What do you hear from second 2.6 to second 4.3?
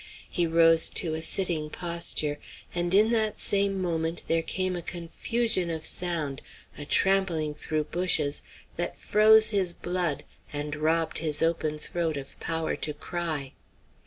and in that same moment